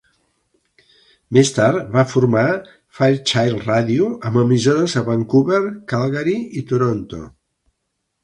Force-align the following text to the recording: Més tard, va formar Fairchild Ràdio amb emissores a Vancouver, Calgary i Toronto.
Més 1.37 1.49
tard, 1.57 1.91
va 1.97 2.05
formar 2.13 2.45
Fairchild 2.99 3.61
Ràdio 3.67 4.09
amb 4.29 4.41
emissores 4.43 4.97
a 5.01 5.05
Vancouver, 5.11 5.61
Calgary 5.93 6.37
i 6.63 6.67
Toronto. 6.73 7.21